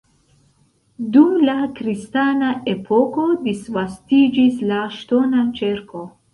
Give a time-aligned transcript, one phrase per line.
[1.17, 6.07] Dum la kristana epoko disvastiĝis la ŝtona ĉerko.